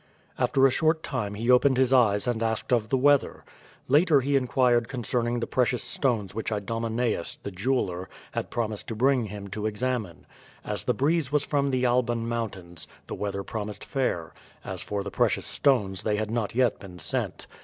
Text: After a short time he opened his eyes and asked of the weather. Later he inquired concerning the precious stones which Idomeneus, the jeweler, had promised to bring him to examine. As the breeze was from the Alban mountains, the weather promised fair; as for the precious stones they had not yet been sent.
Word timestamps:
After 0.39 0.65
a 0.65 0.71
short 0.71 1.03
time 1.03 1.35
he 1.35 1.51
opened 1.51 1.77
his 1.77 1.93
eyes 1.93 2.25
and 2.25 2.41
asked 2.41 2.73
of 2.73 2.89
the 2.89 2.97
weather. 2.97 3.43
Later 3.87 4.19
he 4.21 4.35
inquired 4.35 4.87
concerning 4.87 5.39
the 5.39 5.45
precious 5.45 5.83
stones 5.83 6.33
which 6.33 6.51
Idomeneus, 6.51 7.35
the 7.35 7.51
jeweler, 7.51 8.09
had 8.31 8.49
promised 8.49 8.87
to 8.87 8.95
bring 8.95 9.25
him 9.27 9.47
to 9.49 9.67
examine. 9.67 10.25
As 10.65 10.85
the 10.85 10.95
breeze 10.95 11.31
was 11.31 11.45
from 11.45 11.69
the 11.69 11.85
Alban 11.85 12.27
mountains, 12.27 12.87
the 13.05 13.13
weather 13.13 13.43
promised 13.43 13.85
fair; 13.85 14.33
as 14.65 14.81
for 14.81 15.03
the 15.03 15.11
precious 15.11 15.45
stones 15.45 16.01
they 16.01 16.15
had 16.15 16.31
not 16.31 16.55
yet 16.55 16.79
been 16.79 16.97
sent. 16.97 17.45